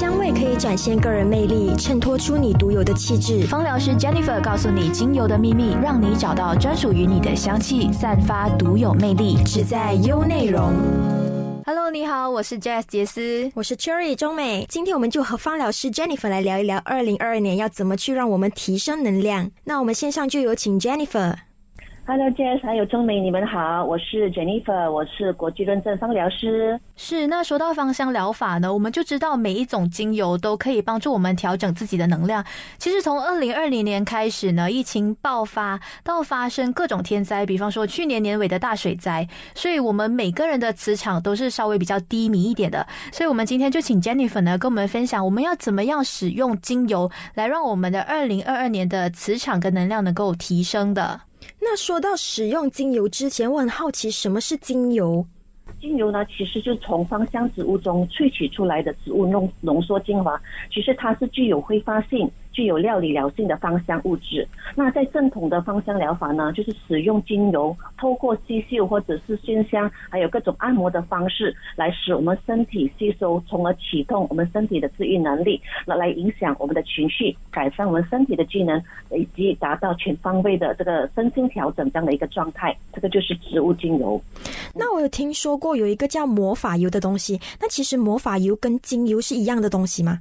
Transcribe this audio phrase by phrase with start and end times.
[0.00, 3.46] 香味可以展现个人魅力，衬托出你独有的气质。
[3.46, 10.72] 芳疗师 Jennifer 告诉你精油的秘密，让你找到专属于你的香气，散发独有魅力，只在优内容。
[11.66, 14.64] Hello，你好，我是 Jazz 杰斯，我是 Cherry 中美。
[14.70, 19.50] 今天我们就和芳疗师 Jennifer 来聊一聊，二零二二年要怎么去让我们提升能量。
[19.64, 21.34] 那我们线上就有请 Jennifer。
[22.10, 26.76] Hello，Jess，还有钟美，你们好，我是 Jennifer，我是国际认证芳疗师。
[26.96, 32.44] 是，那说到芳香疗法呢，我们就知道每一种精油都可以帮助我们调整自己的能量。
[32.78, 42.84] 其实从二零二零年开始呢，疫情爆发到发生各种天灾，比方说去年年尾的大水灾，所以我们每个人的磁场都是稍微比较低迷一点的。
[43.12, 51.20] 所以我们今天就请 Jennifer 呢跟我们分享，我们要怎么样使用精油来让我们的二零二二年的磁场跟能量能够提升的。
[51.60, 55.24] 那说到使用精油之前，我很好奇什么是精油？
[55.80, 60.40] 精油呢，其实就是从芳香植物中萃取出来的植物浓浓缩精华，
[60.72, 62.30] 其实它是具有挥发性。
[62.52, 64.46] 具有料理疗性的芳香物质。
[64.74, 82.76] 那在正统的芳香疗法呢，就是使用精油，透过吸嗅或者是熏香，还有各种按摩的方式，来使我们身体吸收，从而启动我们身体的治愈能力，来来影响我们的情绪，改善我们身体的机能，以及达到全方位的这个身心调整这样的一个状态。
[82.92, 84.20] 这个就是植物精油。
[84.74, 90.20] 那我有听说过有一个叫魔法油的东西，那其实魔法油跟精油是一样的东西吗？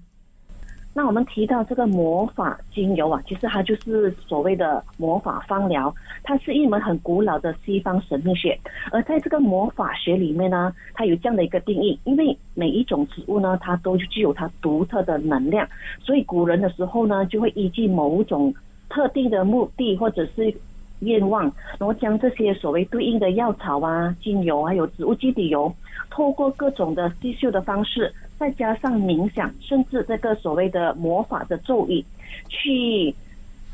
[1.00, 8.59] 那我们提到这个魔法精油啊，其实它就是所谓的魔法芳疗，它是一门很古老的西方神秘学。
[8.92, 15.66] 而在这个魔法学里面呢，它有这样的一个定义：因为每一种植物呢，它都具有它独特的能量，
[16.03, 18.53] 所以古人的时候呢，就会依据某种
[18.89, 20.53] 特定的目的或者是
[21.00, 21.44] 愿望，
[21.78, 25.73] 然后将这些所谓对应的药草啊、精油还有植物基底油，
[26.09, 28.14] 透过各种的吸嗅的方式。
[28.38, 32.02] 再加上冥想，甚至这个所谓的魔法的咒语，
[32.47, 33.14] 去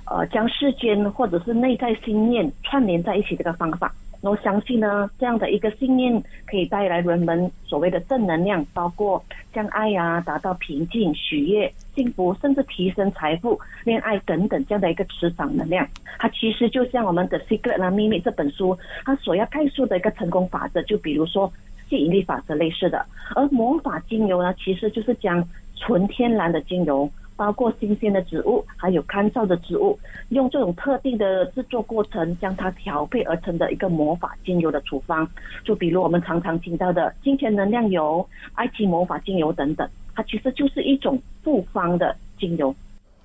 [0.06, 3.94] 呃将世间或者是内在心念串联在一起这个方法，
[4.30, 15.88] 我相信呢，这样的一个信念可以带来人们所谓的正能量，包括将爱呀达到平静、喜悦、幸福，甚至提升财富、恋爱等等这样的一个磁场能量。
[16.18, 21.52] 它其实就像我们的《Secret》啊秘密这本书，它所要概述的一个成功法则，就比如说。
[21.88, 23.06] 吸引力法则类似的，
[23.36, 29.98] 而魔法精油呢，其实就是将纯天然的精油，包括新鲜的植物，还有干燥的植物，
[30.30, 35.30] 用这种特定的制作过程，将它调配而成的一个魔法精油的处方。
[35.64, 42.74] 就比如我们常常听到的金钱能量油、爱情魔法精油等等，它其实就是一种复方的精油。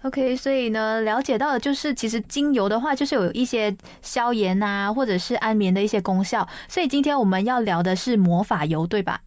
[0.03, 6.49] OK，所以呢，了解到的就是，其实精油的话，就是有一些消炎啊，或者是安眠的一些功效。
[6.69, 9.21] 所以今天我们要聊的是魔法油，对吧？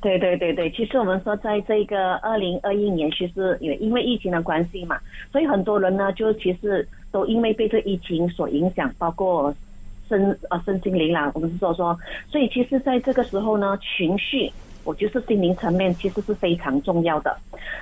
[0.00, 4.98] 对对对对，其实我们说，在这个二零二一年，其实也因为疫情的关系嘛，
[5.30, 9.54] 所以很多人呢，就其实都因为被这疫情所影响，包括
[10.08, 14.50] 身啊身心灵啦，我们是说说，所以其实在这个时候呢，情绪。
[14.86, 17.34] 我就是心灵层面其实是非常重要的。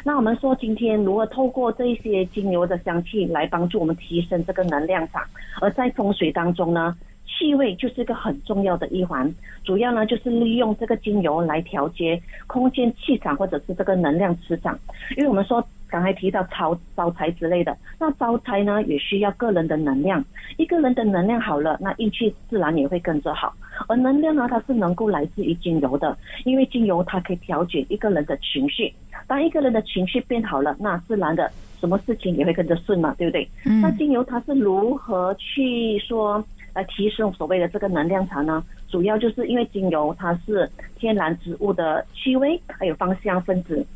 [0.04, 5.20] 那我们说今天如何透过这些精油的香气来帮助我们提升这个能量场？
[5.60, 6.96] 而在风水当中呢，
[7.42, 9.28] 气味就是一个很重要的一环。
[9.64, 14.78] 主要呢就是利用这个精油来调节空间气场或者是这个能量磁场。
[15.16, 20.25] 因为我们说刚才提到招招财之类的，那招财呢也需要个人的能量。
[20.56, 23.53] 一个人的能量好了，那运气自然也会跟着好。
[23.88, 28.92] 而能量呢，它是能够来自于精油的，因为精油它可以调节一个人的情绪。
[29.26, 33.48] 当一个人的情绪变好了，那自然的什么事情也会跟着顺嘛，对不对？
[33.80, 36.42] 那精油它是如何去说
[36.75, 38.65] 来提升所谓的这个能量场呢？
[38.88, 43.87] 主要就是因为精油它是天然植物的气味，还有芳香分子。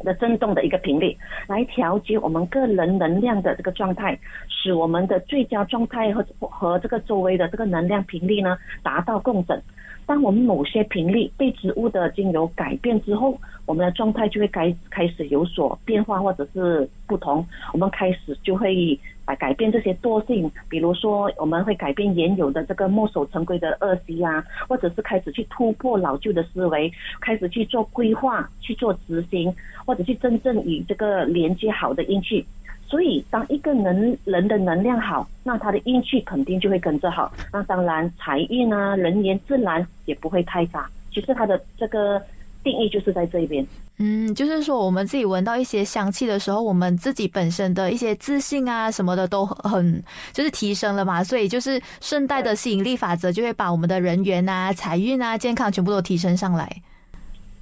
[0.00, 4.18] 的振动的一个频率，来调节我们个人能量的这个状态，
[4.48, 9.62] 使我们的最佳状态和和这个周围的这个能量频率呢达到共振。
[10.06, 17.46] 当我们某些频率被植物的精油改变之后，我们的状态就会开开始有所变化或者是不同。
[17.72, 18.98] 我们开始就会。
[19.26, 26.92] 来改变这些惰性，比如说我们会改变原有的这个墨守成规的恶习啊，或者是开始去突破老旧的思维，
[27.22, 29.50] 开始去做规划、去做执行，
[29.86, 32.44] 或者去真正与这个连接好的运气。
[32.86, 37.32] 所以，当一个人人的能量好，那他的运气肯定就会跟着好。
[37.52, 40.88] 那当然，财运啊、人缘自然也不会太差。
[41.12, 42.22] 其实他的这个。
[42.62, 43.62] 定义就是在这一边，
[43.98, 50.02] 嗯，就是说我们自己闻到一些香气的时候，我们自己本身的一些自信啊什么的都很
[50.32, 56.74] 就是提升了嘛，所以就是顺带的吸引力法则就会把我们的人缘啊、财运啊、健康全部都提升上来。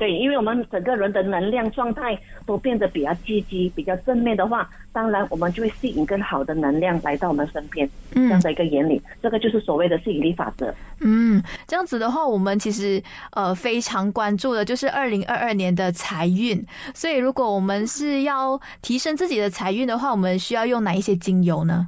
[0.02, 7.88] 对，因为我们整个人的能量状态都变得比较积极、比较正面的话，当然我们就会吸引更好的能量来到我们身边。
[8.12, 10.75] 这样的一个原理，这个就是所谓的吸引力法则。
[11.02, 13.00] 嗯，这样子的话，我们其实
[13.31, 16.60] 呃非常关注的就是二零二二年的财运。
[16.93, 21.87] 所以，如果我们是要提升自己的财运的话，我们需要用哪一些精油呢？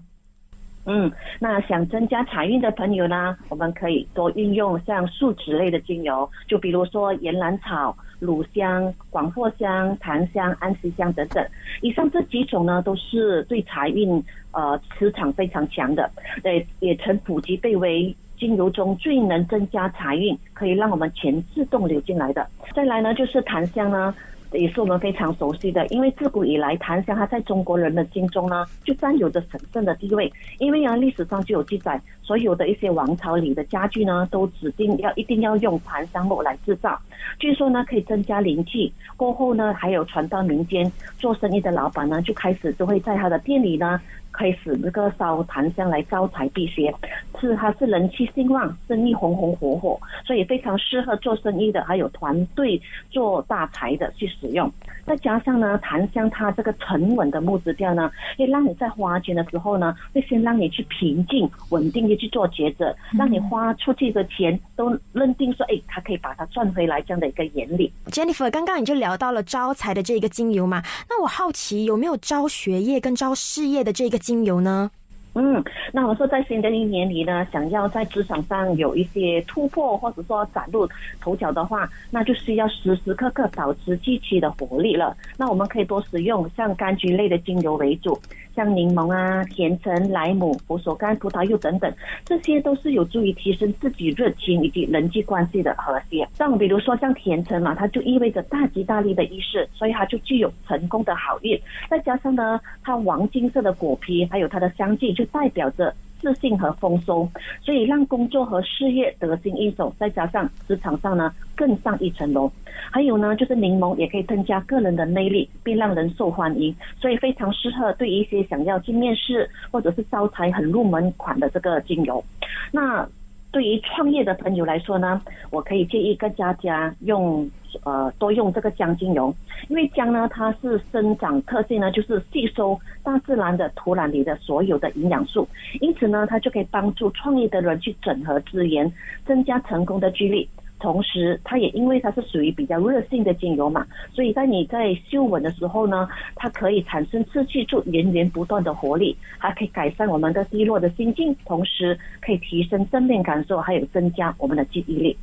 [0.86, 1.10] 嗯，
[1.40, 11.42] 那想增加财运的朋友呢，我们可以多运用像树脂类的精油，就比如说岩兰草、乳香、广藿香、檀香、安息香等等。
[11.80, 14.22] 以上这几种呢，都是对财运
[14.52, 16.10] 呃磁场非常强的，
[16.42, 22.46] 对，也曾普及被为精油中最能增加财运，可以让我们钱自动流进来的。
[22.74, 24.14] 再来呢，就是檀香呢。
[24.58, 30.32] 也是我们非常熟悉的，因为自古以来，檀香它在中国人的心中呢，就占有着神圣的地位。
[30.58, 36.98] 因为啊，历史上就有记载，所有的一些王朝里的家具呢，都指定要一定要用檀香木来制造。
[37.38, 38.92] 据说呢，可以增加灵气。
[39.16, 44.00] 过后呢，还有传到民间，做生意的老板呢，就开始就会在他的店里呢。
[44.36, 46.92] 开始那个烧檀香来招财辟邪，
[47.40, 54.68] 是他是人气兴旺，生意红红火火，所以非常适合做生意的，还有团队做大财的去使用。
[55.06, 67.92] 再加上呢，檀香它这个沉稳的木质调呢，会让你在花钱的时候呢，会先让你去平静、稳定的去做抉择，让你花出去的钱都认定说，哎，它可以把它赚回来这样的一个原理。
[68.06, 74.18] Jennifer，刚刚你就聊到了招财的这个精油嘛，那我好奇有没有招学业跟招事业的这个？
[74.24, 74.90] 精油呢？
[75.34, 80.88] 嗯，那我说在新的一年里呢，想要在职场上有一些突破，或者说崭露
[81.20, 85.16] 头角的话，那就需要时时刻刻保持积极的活力了。
[85.36, 88.16] 那我们可以多使用像柑橘类的精油为主。
[88.54, 91.92] 像柠檬啊、甜橙、莱姆、佛手柑、葡萄柚等等，
[92.24, 96.24] 这些都是有助于提升自己热情以及人际关系的核心。
[96.34, 101.60] 像比如说像甜橙嘛，它就意味着大吉大利的意思，所以它就具有成功的好运。
[101.90, 105.94] 再加上呢，它黄金色的果皮还有它的香气，就代表着。
[106.24, 107.28] 自信和丰收，
[107.60, 112.50] 所以让工作和事业得心应手，再加上职场上呢更上一层楼。
[112.90, 122.24] 还有呢，就是柠檬也可以增加个人的魅力，并让人受欢迎，所以非常适合对一些想要去面试或者是招财很入门款的这个精油。
[122.72, 123.06] 那。
[123.52, 125.22] 对于创业的朋友来说呢，
[125.52, 127.48] 我可以建议跟大家用
[127.82, 129.34] 呃多用这个姜精油，
[129.68, 135.48] 因为姜呢它是生长特性呢就是吸收大自然的土壤里的所有的营养素，
[135.80, 138.90] 因此呢它就可以帮助创业的人去整合资源，
[139.26, 140.48] 增加成功的几率。
[140.80, 155.16] 同时，它也因为它是属于比较热性的精油嘛，所以在你在嗅闻的时候呢，它可以产生刺激出源源不断的活力，还可以改善我们的低落的心境，同时可以提升正面感受，还有增加我们的记忆力。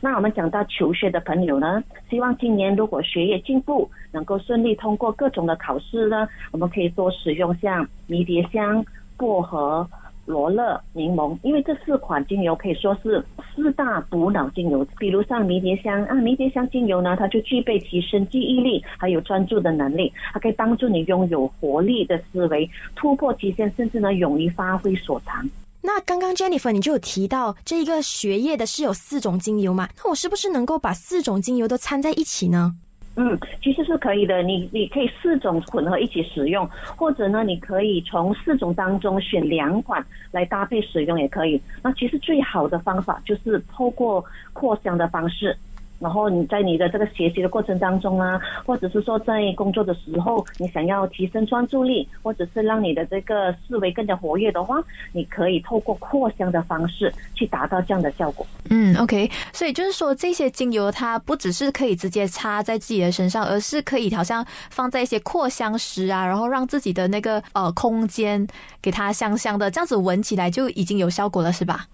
[0.00, 8.84] 那我们讲到求学的朋友呢，希望今年如果学业进步，能够顺利通过各种的考试呢，我们可以多使用像迷迭香、
[9.16, 9.88] 薄荷。
[10.26, 14.86] 罗勒、柠檬，因为这四款精油可以说是四大补脑精油。
[14.96, 25.50] 比如像迷迭香啊，迷迭香精油呢，它就具备提升记忆力还有专注的能力，它可以帮助你拥有活力的思维，突破极限，甚至呢，勇于发挥所长。
[25.82, 29.88] 那刚刚 Jennifer 你就有提到这一个学业的是有四种精油嘛？
[29.98, 32.74] 那我是不是能够把四种精油都掺在一起呢？
[33.16, 34.42] 嗯，其实是可以的。
[34.42, 41.60] 你你可以四种混合一起使用，或者呢，你可以从四种当中选两款来搭配使用也可以。
[41.82, 45.56] 那其实最好的方法就是透过扩香的方式。
[46.00, 58.46] 然后你在你的这个学习的过程当中啊，或者是说在工作的时候，你想要提升专注力，或者是让你的这个思维更加活跃的话，你可以透过扩香的方式去达到这样的效果。
[58.70, 68.46] 嗯，OK，所以就是说这些精油它不只是可以直接插在自己的身上，而是可以好像放在一些扩香石啊，然后让自己的那个呃空间
[68.80, 71.86] 给它香香的，这样子闻起来就已经有效果了，是吧？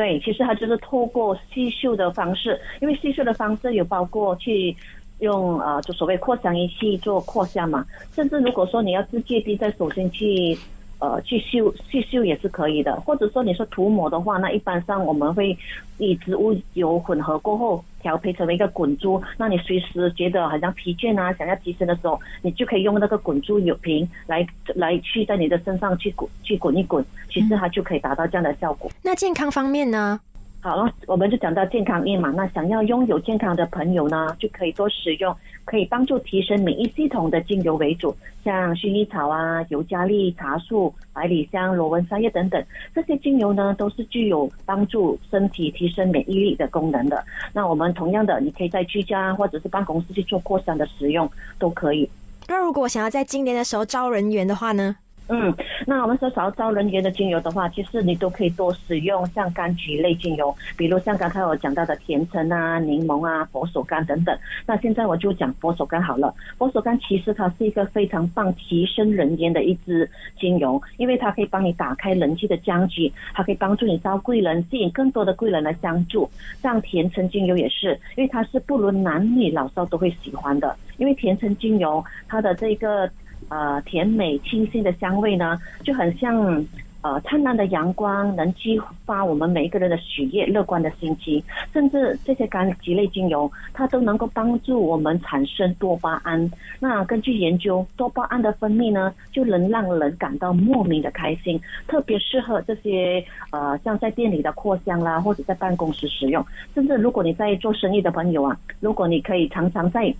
[0.00, 4.74] 对，其实它就是透过吸嗅的方式，因为吸嗅的方式有包括去
[5.18, 10.58] 用呃，就所谓扩香仪器做扩香嘛，甚至如果说你要直接滴在手心去。
[11.00, 15.56] 呃，去绣去绣也是可以的，或者说你说涂抹的话，那一般上我们会
[15.96, 28.90] 以植物油混合过后调配成为一个滚珠，那你随时觉得好像疲倦啊，想要提升的时候，你就可以用那个滚珠油瓶来来去在你的身上去滚去滚一滚，其实它就可以达到这样的效果。
[29.02, 30.20] 那健康方面呢？
[30.62, 32.30] 好了，我们就讲到健康印嘛。
[32.36, 38.14] 那想要拥有健康的朋友呢，就可以多使用可以帮助提升免疫系统的精油为主，
[38.44, 42.62] 像薰衣草啊、尤加利、茶树、百里香、罗纹沙叶等等，
[42.94, 47.24] 这些精油呢都是具有帮助身体提升免疫力的功能的。
[47.54, 51.26] 那我们同样的，你可以在居家或者是办公室去做扩香的使用
[51.58, 52.06] 都可以。
[52.46, 54.96] 那如果想要在今年的时候招人员的话呢？
[55.32, 55.54] 嗯，
[55.86, 64.36] 那我们说想招人员的精油的话，其实你都可以多使用像柑橘类精油，比如像刚才我讲到的甜橙啊、柠檬啊、佛手柑等等。
[64.66, 66.34] 那现在我就讲佛手柑好了。
[66.58, 76.28] 佛手柑其实它是一个非常棒提升人缘的一支精油，因为它可以帮你打开人际的僵局，它可以帮助你招贵人，吸引更多的贵人来相助。
[76.60, 83.08] 像甜橙精油也是，因为它是不论男女老少都会喜欢的，因为甜橙精油它的这个。
[83.50, 86.64] 呃，甜美清新的香味呢，就很像
[87.02, 91.42] 呃灿烂的阳光，能激发我们每一个人的喜悦、乐观的心情。
[91.72, 96.48] 甚至这些柑橘类精油，它都能够帮助我们产生多巴胺。
[96.78, 106.44] 那根据研究，多巴胺的分泌呢，就能让人感到莫名的开心，特别适合这些呃像在店里的扩香啦，或者在办公室使用。
[106.72, 110.14] 甚至如果你在做生意的朋友啊，如果你可以常常在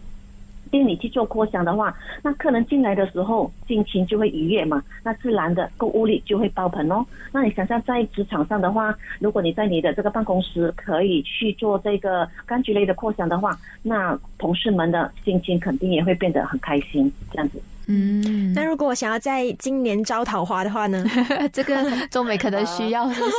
[0.71, 7.05] 店里去做扩香的话，那客人进来的时候心情就会愉悦嘛，那自然的购物力就会爆棚哦。
[7.33, 17.61] 那你想象在职场上的话，如果你在你的这个办公室可以去做这个柑橘类的扩香的话，那同事们的心情肯定也会变得很开心，这样子。
[17.93, 21.05] 嗯，那如果我想要在今年招桃花的话呢？
[21.53, 21.75] 这个
[22.09, 23.35] 中美可能需要， 是不是？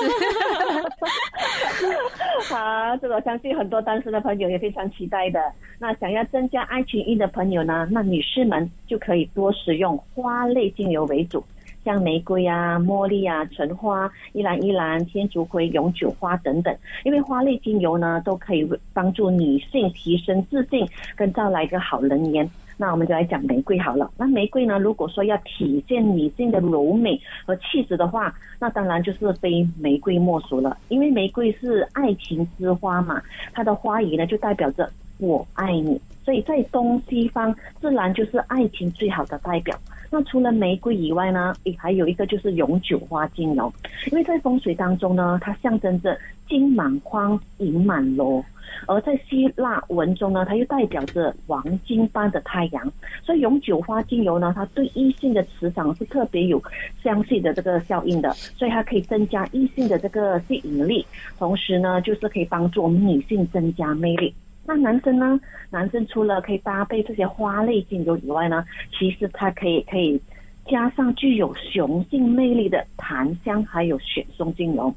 [2.53, 5.39] 好， 这个我相信很多单身的朋友也非常期待的。
[5.79, 11.41] 那想要增加爱情运的朋友呢，那女士们就可以多使用花类精油为主，
[11.83, 16.75] 像玫瑰啊、茉莉啊、橙花、依兰依兰、天竺葵、永久花等等。
[17.03, 22.49] 因为花类精油呢，都可以帮助女性提升自信，跟招来一个好人缘。
[22.77, 24.09] 那我们就来讲玫瑰好了。
[24.17, 24.79] 那玫瑰呢？
[24.79, 30.75] 如果说要体现女性的柔美和气质的话，那当然就是非玫瑰莫属了。
[30.87, 33.21] 因为玫瑰是爱情之花嘛，
[33.53, 39.77] 它的花语呢就代表着我爱你，所以在东西方自然就是爱情最好的代表。
[40.11, 43.73] 那除了玫瑰以外呢，也还有一个就是永久花精油，
[44.11, 46.15] 因为在风水当中呢，它象征着
[46.49, 48.43] 金满筐、银满箩。
[48.87, 52.91] 而在希腊文中呢，它又代表着黄金般的太阳，
[53.23, 56.61] 所以永久花精油呢，它对异性的磁场是特别有
[57.03, 61.05] 相似的这个效应的，所以它可以增加异性的这个吸引力，
[61.37, 64.33] 同时呢，就是可以帮助我们女性增加魅力。
[64.65, 65.39] 那男生呢，
[65.69, 68.63] 男生除了可以搭配这些花类精油以外呢，
[68.97, 70.21] 其实它可以可以
[70.65, 74.93] 加上具有雄性魅力的檀香还有雪松精油。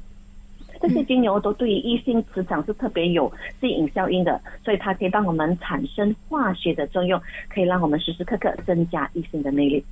[0.81, 7.19] 这些精油都对于异性磁场是特别有吸引效应的，所以它可以帮我们产生化学的作用，
[7.49, 9.83] 可以让我们时时刻刻增加异性的魅力。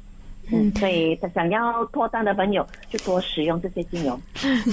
[0.51, 4.19] 嗯，所以想要脱单的朋友就多使用这些精油。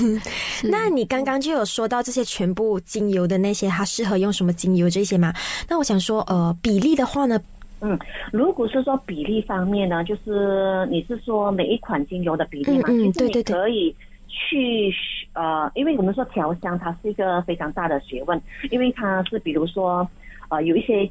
[0.64, 5.32] 那你刚刚就有说到这些全部精油的那些，它适合用什么精油这些吗？
[5.68, 7.40] 那我想说，呃，比例的话呢？
[7.80, 7.98] 嗯，
[8.32, 12.88] 如果是说比例方面呢，就是你是说每一款精油的比例吗？
[12.88, 13.94] 嗯，对对对，可以。
[14.32, 14.94] 去
[15.34, 20.08] 呃，因为我们说调香，它是一个非常大的学问，因为它是比如说
[20.48, 21.08] 呃，有一些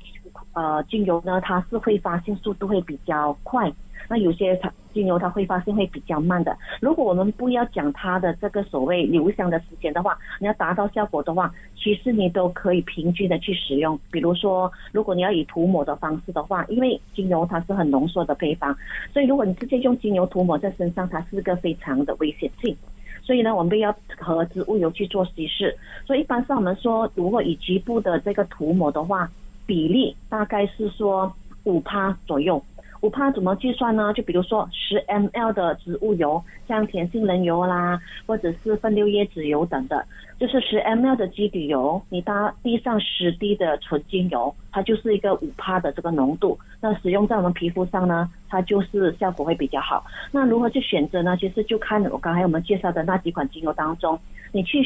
[0.54, 3.72] 呃精油呢，它是会发性速度会比较快，
[4.10, 6.58] 那有些它精油它挥发性会比较慢的。
[6.82, 13.98] 如果我们不要讲它的这个所谓留香的时间的话，你要达到效果的话，其实你都可以平均的去使用。
[14.12, 18.76] 比如说，如果你要以涂抹的方式的话，因为精油它是很浓缩的配方，
[19.14, 22.76] 所以如果你直接用精油涂抹在身上，它是个非常的危险性。
[23.22, 25.78] 所以呢，我们要和植物油去做稀释。
[26.08, 29.30] 所以一般上我们说，如果以局部的这个涂抹的话，
[29.68, 31.32] 比例大概是说
[31.66, 32.60] 五趴左右。
[33.02, 34.12] 五帕怎么计算呢？
[34.14, 40.06] 就比如说十 mL 的植物油，像甜杏仁油啦，或者是分六椰子油等的，
[40.38, 46.60] 就是十 mL 的基底油，你搭滴上十滴的纯精油，它就是一个五帕的这个浓度。
[46.82, 50.04] 那使用在我们皮肤上呢，它就是效果会比较好。
[50.32, 51.38] 那如何去选择呢？
[51.38, 54.20] 其实就看我刚才我们介绍的那几款精油当中，
[54.52, 54.86] 你去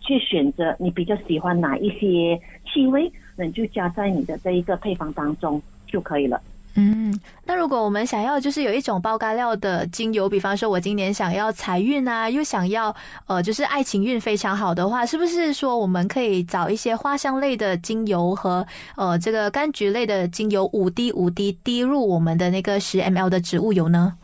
[0.00, 2.40] 去选择你比较喜欢哪一些
[2.72, 6.40] 气味，那你就加在你的这一个配方当中就可以了。
[6.78, 7.12] 嗯，
[7.44, 12.94] 那如果我们想要就是有一种包干料的精油，比方说我今年想要财运啊，又想要
[13.26, 24.14] 呃就是爱情运非常好的话，是不是说我们可以找一些花香类的精油和呃这个柑橘类的精油五滴五滴滴入我们的那个十 mL 的植物油呢？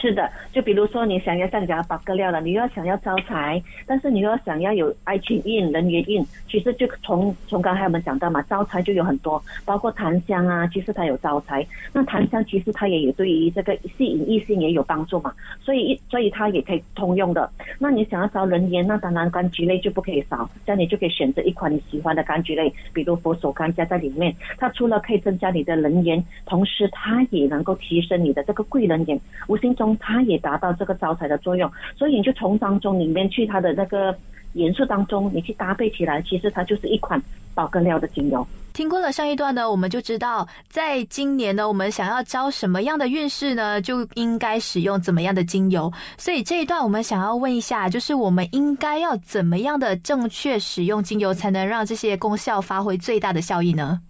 [0.00, 11.66] 是的，就比如说你想要像你讲八个料了，你又要想要招财，但是你又要想要有爱情运、人缘运，其实就从从刚才我们讲到嘛，招财就有很多，包括檀香啊，其实它有招财。
[11.92, 17.50] 那檀香其实它也有对于这个吸引异性也有帮助嘛，所以一所以它也可以通用的。
[17.80, 29.87] 那你想要招人缘，那当然柑橘类就不可以少，这样你就可以选择一款你喜欢的柑橘类，比如佛手柑加在里面，它除了可以增加你的人缘，同时它也能够提升你的这个贵人缘，无形中。
[29.98, 34.16] 它也达到这个招财的作用，所以你就从当中里面去它的那个
[34.54, 37.22] 元素当中，你去搭配起来，其实它就是一款
[37.54, 38.46] 保根料的精油。
[38.74, 45.92] 听过了上一段呢，我们就知道，在今年呢，我们想要招什么样的运势呢，就应该使用怎么样的精油。
[46.16, 54.00] 所以这一段我们想要问一下，就是我们应该要怎么样的正确使用精油，才能让这些功效发挥最大的效益呢？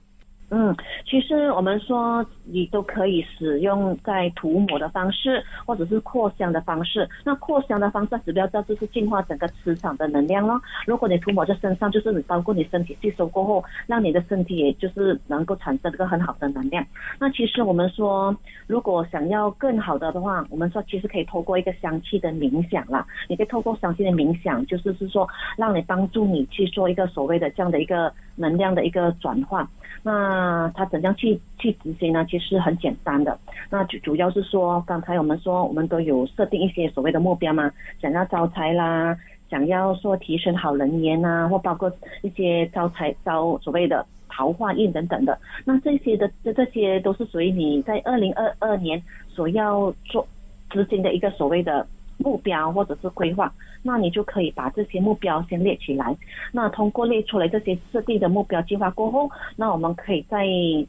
[0.51, 0.75] 嗯，
[1.05, 7.07] 其实我们说你都可以使用在涂抹的方式，或者是扩香的方式。
[7.23, 10.59] 那扩香的方式，指标就是净化整个磁场的能量咯。
[10.87, 16.83] 如果你涂抹在身上，就是你包括你身体吸收过后，让你的身体也就是能够产生一个很好的能量。
[17.19, 18.35] 那其实我们说，
[18.67, 23.07] 如果想要更好的的话，我们说其实可以透过一个香气的冥想啦。
[23.29, 25.29] 你可以透过香气的冥想，就是是说
[25.59, 29.69] 让你帮助你去做一个所谓的这样的一个能量的一个转换。
[30.03, 32.25] 那它怎样去去执行呢？
[32.29, 33.39] 其实很简单的，
[33.71, 39.17] 那主主要是说，刚才我们说，我们都有设定一些所谓的目标嘛，想要招财啦，
[39.51, 45.39] 想要说提升好人缘啊，或包括一些招财招所谓的桃花运等等的。
[45.65, 50.27] 那这些的这这些都是属于你在二零二二年所要做
[50.71, 51.87] 执行的一个所谓的。
[52.19, 56.17] 目标或者是规划，那你就可以把这些目标先列起来。
[56.53, 60.47] 那通过列出来这些设定的目标计划过后，那我们可以再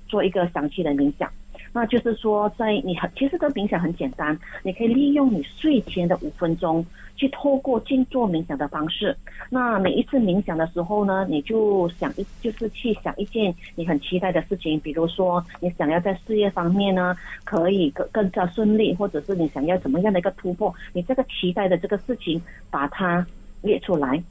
[0.07, 1.29] 做一个详细的冥想。
[1.71, 6.85] 那就是说，在你很其实这冥想很简单，你可以利用你睡前的五分钟，
[7.15, 9.15] 去透过静坐冥想的方式。
[9.49, 23.25] 那每一次冥想的时候呢，你就想一就是去想一件你很期待的事情，比如说你想要在事业方面呢可以更更加顺利，或者是你想要怎么样的一个突破，你这个期待的这个事情把它
[23.61, 24.21] 列出来。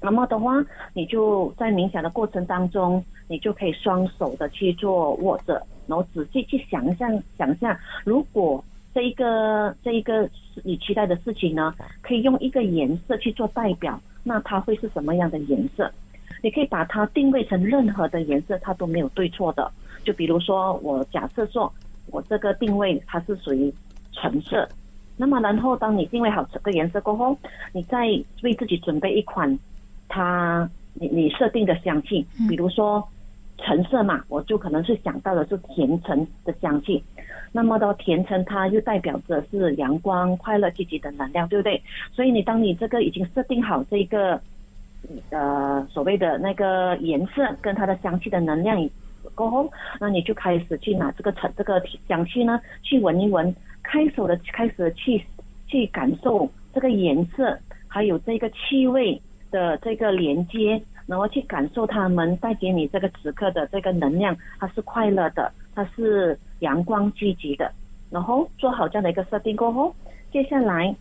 [0.00, 0.54] 那么的话，
[0.94, 5.64] 你就在冥想的过程当中，你就可以双手的去做握着。
[5.86, 10.28] 然后仔细去想象，想象如果这一个这一个
[10.62, 15.90] 你期待的事情呢，可以用一个颜色去做代表，那它会是什么样的颜色？
[16.42, 19.70] 你可以把它定位成任何的颜色，它都没有对错的。
[20.04, 21.72] 就比如说，我假设说，
[22.10, 23.72] 我这个定位它是属于
[24.12, 24.68] 橙色，
[25.16, 27.36] 那么然后当你定位好这个颜色过后，
[27.72, 28.06] 你再
[28.42, 29.58] 为自己准备一款
[30.08, 33.02] 它你你设定的香气，比如说。
[33.58, 37.02] 橙色嘛，我就可能是想到的是甜橙的香气。
[37.52, 41.80] 那么的甜橙，它又代表着是阳光、快乐、积极的能量，对不对？
[42.12, 44.40] 所以你当你这个已经设定好这个
[45.30, 48.88] 呃所谓的那个颜色跟它的香气的能量
[49.34, 55.22] 过后，那你就开始去拿这个橙这个香气呢，去闻一闻，开手的开始去
[55.68, 60.82] 去感受这个颜色，还有这个气味的这个连接。
[61.06, 67.70] 然后去感受他们带给你这个此刻的这个能量，它是快乐的，它是阳光积极的。
[68.10, 69.94] 然后做好这样的一个设定过后，
[70.30, 70.94] 接下来，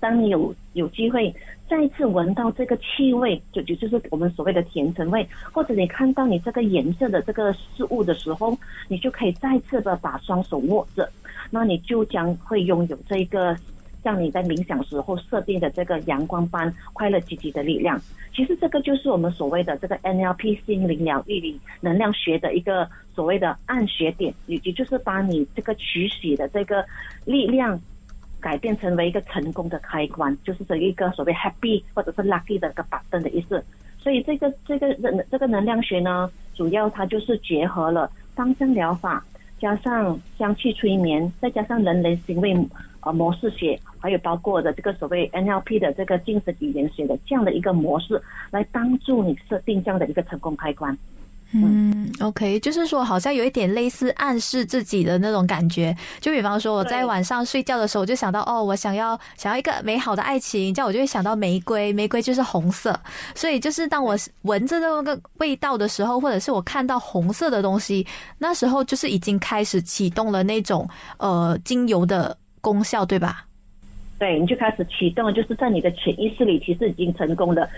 [0.00, 1.34] 当你有有机会
[1.68, 8.56] 再次闻到这个气味，就就就是我们所谓的甜橙味，或者你看到你这个颜色的这个事物的时候，
[8.88, 11.08] 你就可以再次的把双手握着，
[11.50, 13.56] 那你就将会拥有这个。
[14.02, 18.00] 像你在冥想时候设定的这个阳光般快乐积极的力量，
[18.34, 26.84] 其实这个就是我们所谓的这个 NLP 心灵疗愈里能量学的一个所谓的暗学点，以及就是把你这个取喜的这个
[27.24, 27.80] 力量
[28.40, 33.64] 改变成为一个成功的开关，就是这一个所谓 happy 或者是 lucky 的一个 button 的意思。
[33.98, 34.92] 所以这个这个
[35.30, 39.24] 这个能量学呢，主要它就是结合了芳香疗法，
[39.60, 42.56] 加上香气催眠，再加上人类行为。
[43.04, 50.98] 呃，模式学，还有包括的这个所谓 NLP 的这个精神语言学的这样的一个模式，来帮助你设定这样的一个成功开关。
[51.54, 55.94] 嗯，OK，就是说好像有一点类似暗示自己的那种感觉。
[56.18, 62.98] 就比方说我在晚上睡觉的时候，我就想到哦，我想要想要一个美好的爱情，这样我就会想到玫瑰，玫瑰就是红色。
[63.34, 68.06] 所以就是当我闻着那个味道的时候，或者是我看到红色的东西，
[68.38, 70.88] 那时候就是已经开始启动了那种
[71.18, 72.34] 呃精油的。
[72.62, 73.44] 功效对吧？
[74.22, 77.68] 对，你就开始启动，就是在你的潜意识里，其实已经成功的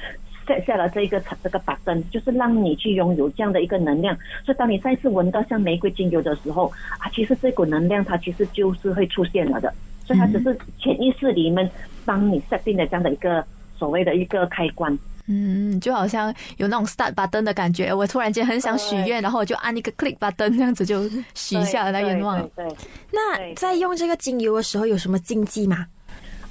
[0.47, 4.15] 设下了这一个这个把灯，就是让你去拥有这样的一个能量。
[4.45, 9.73] 所以，当你再次闻到像玫瑰精油的时候啊，其实这股能量它其实就是会出现了的。
[10.05, 11.71] 所以它只是潜意识里面
[12.05, 13.43] 帮你设定的这样的一个
[13.79, 14.99] 所谓的一个开关。
[15.27, 16.29] 嗯，就好像
[16.59, 22.47] 有那种 start button 的感觉，我突然间很想许愿，然后我就按一个 click button，这样子就许下了那愿望。
[22.55, 22.67] 对，
[23.11, 25.87] 那在用这个精油的时候有什么禁忌吗？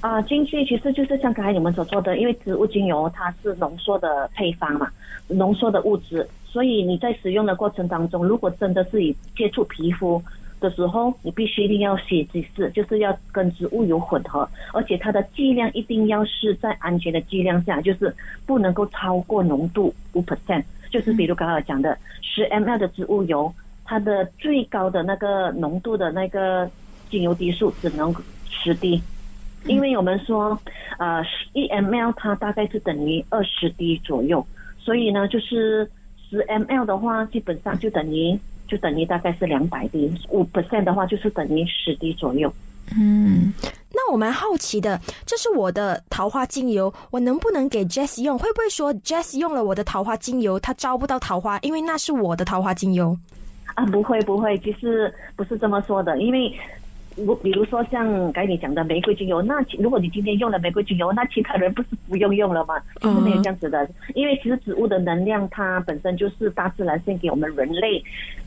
[0.04, 4.86] 啊，精粹其实就是像刚才你们所说的，因为植物精油它是浓缩的配方嘛，
[5.28, 10.22] 浓缩的物质，所以你在使用的过程当中，如果真的是以接触皮肤。
[10.60, 18.14] 的时候，你必须一定要写几次，就是要跟植物油混合，而且它的剂量一定要是在安全的剂量下，就是
[18.46, 20.64] 不能够超过浓度五 percent。
[20.90, 23.52] 就是比如刚刚讲的十 ml 的植物油，
[23.84, 26.70] 它的最高的那个浓度的那个
[27.10, 28.14] 精油滴数只能
[28.48, 29.02] 十滴，
[29.66, 30.58] 因为我们说，
[30.98, 31.22] 呃，
[31.52, 34.46] 一 ml 它大概是等于二十滴左右，
[34.78, 35.90] 所以呢，就是
[36.30, 38.38] 十 ml 的话，基本上就等于。
[38.66, 42.50] 就等于大概是两百滴，五 percent 的话就是等于十滴左右。
[42.98, 43.52] 嗯，
[43.92, 48.38] 那我蛮好奇的，这是我的桃花精油，我能不能给 Jess 用？
[48.38, 53.16] 会不会说 Jess 用了我的桃花精油，他招不到桃花，因为那是我的桃花精油？
[53.74, 56.50] 啊，不会不会，其实不是这么说的，因为
[57.16, 62.74] 如比如说像刚才你讲的玫瑰精油，那如果你今天用了玫瑰精油，那其他人不是不用用了吗？
[63.02, 68.02] 是没有这样子的，因为其实植物的能量它本身就是大自然献给我们人类。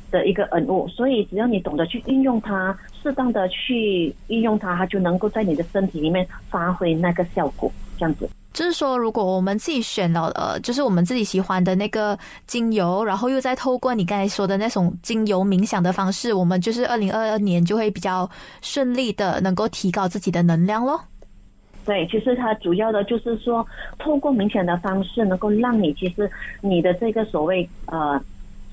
[0.10, 7.69] 的一个恩物，所以只要你懂得去运用它，适当的去运用它，它就能够在你的身体里面发挥那个效果。
[7.97, 18.29] 这样子，就是说，如果我们自己选了呃，就是我们自己喜欢的那个精油，然后又再透过你刚才说的那种精油冥想的方式，我们就是二零二二年就会比较
[18.62, 21.01] 顺利的能够提高自己的能量咯。
[21.86, 23.65] 对，其实它主要的就是说，
[23.99, 26.29] 透过冥想的方式，能够让你其实
[26.62, 28.21] 你的这个所谓呃。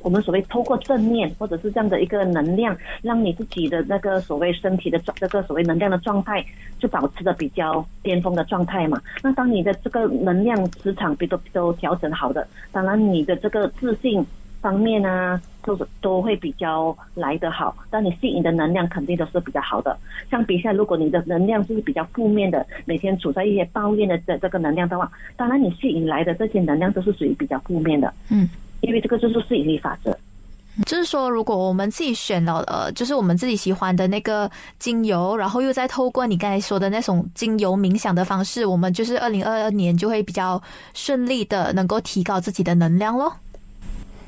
[0.04, 6.44] 我们所谓透过正面或者是这样的一个能量，让你自己的那个所谓身体的状这个所谓能量的状态，
[6.78, 9.00] 就保持的比较巅峰的状态嘛。
[9.22, 14.24] 那当你的这个能量磁场比都都调整好的，当然你的这个自信
[14.60, 17.74] 方面啊，都都会比较来得好。
[17.90, 19.96] 当你吸引的能量肯定都是比较好的。
[20.30, 28.12] 相比下，如果你的能量就是比较负面的，每天处在一些抱怨的这这个能量的话，当然你吸引来的这些能量都是属于比较负面的。
[28.30, 28.46] 嗯。
[28.84, 30.16] 因为这个就是吸引力法则，
[30.86, 40.60] 就是说，如果我们自己选了呃，就是我们自己喜欢的那个精油，然后又再透过你刚才说的那种精油冥想的方式，我们就是二零二二年就会比较
[40.92, 43.32] 顺利的能够提高自己的能量咯。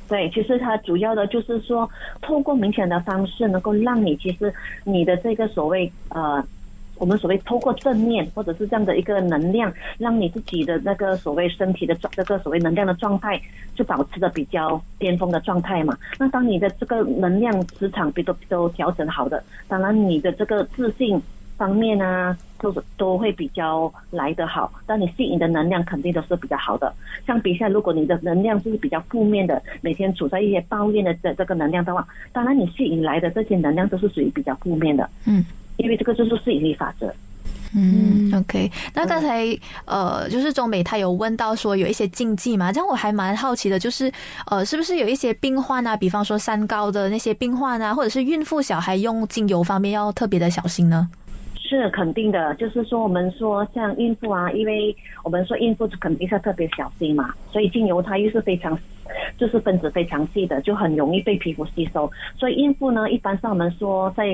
[0.08, 1.88] 对，其实它主要的就是说，
[2.22, 6.42] 透过冥想的方式，能够让你其实你的这个所谓呃。
[6.98, 13.40] 我们所谓透过正面或者是这样的一个能量，让你自己的那个所谓身体的状这个所谓能量的状态，
[13.74, 15.96] 就保持的比较巅峰的状态嘛。
[16.18, 21.20] 那当你的这个能量磁场比都都调整好的，当然你的这个自信
[21.56, 24.72] 方面啊，都都会比较来得好。
[24.86, 26.92] 但你吸引的能量肯定都是比较好的。
[27.26, 35.08] 相比下，如果你的能量就是比较负面的，每天处在一些抱怨的这这个能量的话，当然你吸引来的这些能量都是属于比较负面的。
[35.26, 35.44] 嗯。
[35.76, 37.12] 因为这个就是吸引力法则。
[37.76, 38.70] 嗯，OK。
[38.94, 39.44] 那刚才
[39.84, 44.10] 呃，就是中美他有问到说有一些禁忌嘛，这样我还蛮好奇的，就是
[44.50, 51.08] 呃，是不是有一些病患啊，比方说三高的那些病患啊，或者是孕妇小孩用精油方面要特别的小心呢？
[51.68, 58.78] 是肯定的，就是说我们说像孕妇啊，因为我们说孕妇肯定是特别小心嘛，所以精油它又是非常
[59.36, 62.08] 就是分子非常细的，就很容易被皮肤吸收。
[62.38, 64.24] 所以孕妇呢，一般上我们说在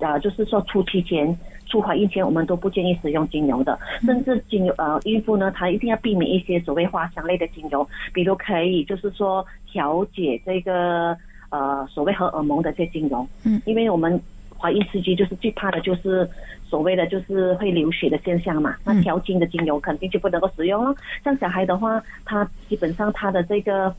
[0.00, 1.36] 呃，就是说初期前、
[1.66, 3.78] 初怀孕前，我们都不建议使用精油的。
[4.04, 11.16] 甚至精油呃，孕妇呢，她一定要避免一些所谓花香类的精油，比如可以就是说调节这个
[11.50, 13.26] 呃所谓荷尔蒙的这些精油。
[13.44, 14.20] 嗯，因为我们
[14.58, 16.28] 怀孕时期就是最怕的就是
[16.68, 18.76] 所谓的就是会流血的现象嘛。
[18.84, 20.94] 那调经的精油肯定就不能够使用了。
[21.22, 23.94] 像小孩的话，他基本上他的这个。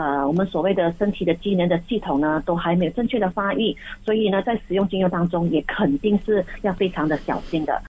[0.00, 7.78] 呃，我们所谓的身体的机能的系统呢，都还没有正确的发育，所以呢，在使用精油当中，也肯定是要非常的小心的。